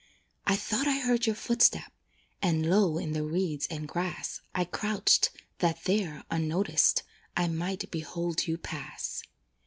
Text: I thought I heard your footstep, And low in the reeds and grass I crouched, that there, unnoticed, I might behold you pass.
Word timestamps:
I 0.47 0.55
thought 0.55 0.87
I 0.87 0.97
heard 0.97 1.27
your 1.27 1.35
footstep, 1.35 1.91
And 2.41 2.67
low 2.67 2.97
in 2.97 3.11
the 3.13 3.21
reeds 3.23 3.67
and 3.67 3.87
grass 3.87 4.41
I 4.55 4.65
crouched, 4.65 5.29
that 5.59 5.83
there, 5.83 6.23
unnoticed, 6.31 7.03
I 7.37 7.47
might 7.47 7.91
behold 7.91 8.47
you 8.47 8.57
pass. 8.57 9.21